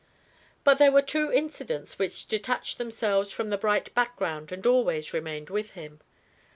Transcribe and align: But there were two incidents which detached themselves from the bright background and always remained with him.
But 0.63 0.79
there 0.79 0.91
were 0.91 1.03
two 1.03 1.31
incidents 1.31 1.99
which 1.99 2.25
detached 2.25 2.79
themselves 2.79 3.31
from 3.31 3.51
the 3.51 3.55
bright 3.59 3.93
background 3.93 4.51
and 4.51 4.65
always 4.65 5.13
remained 5.13 5.51
with 5.51 5.73
him. 5.77 6.01